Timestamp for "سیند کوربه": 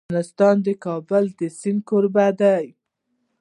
1.59-2.27